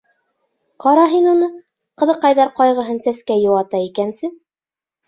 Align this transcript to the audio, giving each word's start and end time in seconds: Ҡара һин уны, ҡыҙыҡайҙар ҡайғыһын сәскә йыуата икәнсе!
Ҡара 0.85 1.03
һин 1.11 1.27
уны, 1.33 1.51
ҡыҙыҡайҙар 2.03 2.53
ҡайғыһын 2.63 3.07
сәскә 3.09 3.39
йыуата 3.45 3.85
икәнсе! 3.91 4.35